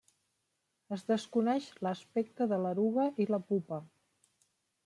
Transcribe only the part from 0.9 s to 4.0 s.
Es desconeix l'aspecte de l'eruga i la pupa.